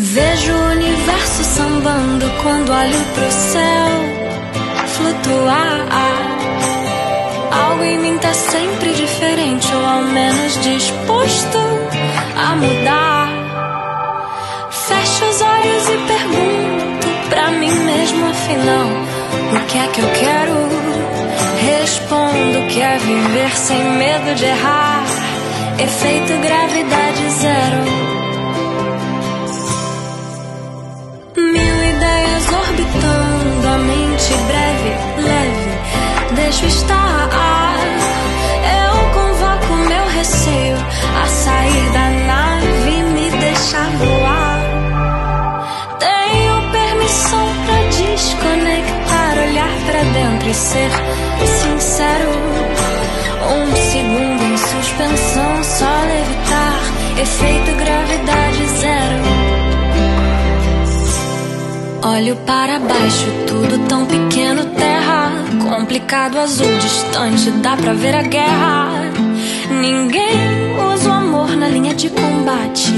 Vejo 0.00 0.52
o 0.52 0.70
universo 0.70 1.42
sambando 1.42 2.30
quando 2.40 2.70
olho 2.70 3.04
pro 3.14 3.32
céu 3.32 4.18
flutuar. 4.86 5.88
Algo 7.50 7.82
em 7.82 7.98
mim 7.98 8.16
tá 8.18 8.32
sempre 8.32 8.92
diferente, 8.92 9.66
ou 9.74 9.84
ao 9.84 10.02
menos 10.02 10.62
disposto 10.62 11.58
a 12.36 12.54
mudar. 12.54 13.28
Fecho 14.70 15.24
os 15.24 15.40
olhos 15.40 15.88
e 15.88 15.98
pergunto 16.06 17.28
pra 17.28 17.50
mim 17.50 17.72
mesmo, 17.72 18.24
afinal, 18.26 18.86
o 19.52 19.66
que 19.66 19.78
é 19.78 19.86
que 19.88 20.00
eu 20.00 20.10
quero? 20.12 20.68
Respondo 21.60 22.68
que 22.68 22.80
é 22.80 22.98
viver 22.98 23.50
sem 23.56 23.82
medo 23.82 24.34
de 24.36 24.44
errar. 24.44 25.04
Efeito 25.80 26.40
gravidade 26.40 27.07
deixo 36.48 36.64
estar. 36.64 37.78
Eu 38.80 38.94
convoco 39.12 39.74
meu 39.86 40.06
receio 40.16 40.76
a 41.22 41.26
sair 41.26 41.90
da 41.92 42.08
nave 42.26 42.90
e 42.90 43.02
me 43.02 43.30
deixar 43.30 43.90
voar. 43.98 44.60
Tenho 45.98 46.72
permissão 46.72 47.48
pra 47.66 47.78
desconectar, 47.98 49.32
olhar 49.46 49.74
pra 49.86 50.02
dentro 50.04 50.48
e 50.48 50.54
ser 50.54 50.90
sincero. 51.60 52.30
Um 53.50 53.76
segundo 53.90 54.42
em 54.42 54.56
suspensão, 54.56 55.64
só 55.64 55.92
levitar. 56.12 56.80
Efeito 57.20 57.72
gravidade 57.76 58.66
zero. 58.80 59.48
Olho 62.04 62.36
para 62.46 62.78
baixo, 62.78 63.26
tudo 63.46 63.86
tão 63.86 64.06
pequeno, 64.06 64.64
terra. 64.76 65.07
Complicado, 65.68 66.38
azul, 66.38 66.78
distante, 66.78 67.50
dá 67.50 67.76
pra 67.76 67.92
ver 67.92 68.14
a 68.14 68.22
guerra. 68.22 68.88
Ninguém 69.70 70.74
usa 70.94 71.10
o 71.10 71.12
amor 71.12 71.50
na 71.56 71.68
linha 71.68 71.94
de 71.94 72.08
combate. 72.08 72.90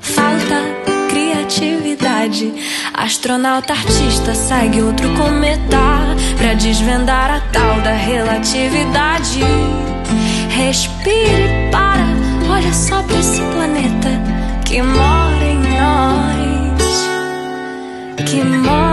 Falta 0.00 0.62
criatividade. 1.10 2.54
Astronauta 2.94 3.74
artista 3.74 4.34
segue 4.34 4.80
outro 4.80 5.08
cometa 5.14 5.76
pra 6.38 6.54
desvendar 6.54 7.30
a 7.30 7.40
tal 7.52 7.80
da 7.82 7.92
relatividade. 7.92 9.40
Respire 10.48 11.68
para, 11.70 12.06
olha 12.50 12.72
só 12.72 13.02
pra 13.02 13.18
esse 13.18 13.42
planeta 13.52 14.08
que 14.64 14.80
mora 14.80 15.44
em 15.44 15.60
nós, 15.78 17.08
que 18.24 18.42
mora 18.42 18.83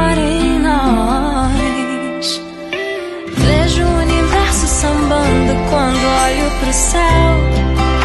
olho 6.32 6.52
pro 6.60 6.74
céu 6.74 7.32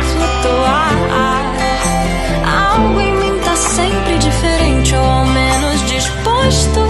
flutuar. 0.02 0.92
Algo 2.44 3.00
em 3.00 3.12
mim 3.12 3.38
tá 3.44 3.56
sempre 3.56 4.18
diferente, 4.18 4.94
ou 4.94 5.04
ao 5.04 5.26
menos 5.26 5.80
disposto 5.88 6.80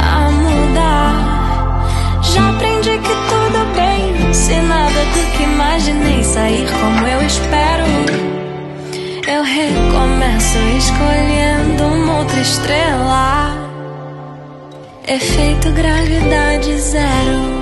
a 0.00 0.30
mudar. 0.30 2.22
Já 2.22 2.50
aprendi 2.50 2.98
que 2.98 3.14
tudo 3.30 3.74
bem, 3.74 4.34
se 4.34 4.54
nada 4.54 5.04
do 5.14 5.36
que 5.36 5.42
imaginei 5.44 6.24
sair 6.24 6.66
como 6.80 7.06
eu 7.06 7.26
espero. 7.26 7.84
Eu 9.26 9.42
recomeço 9.42 10.58
escolhendo 10.78 11.84
uma 11.84 12.18
outra 12.18 12.40
estrela. 12.40 13.50
Efeito 15.06 15.70
gravidade 15.72 16.78
zero. 16.78 17.59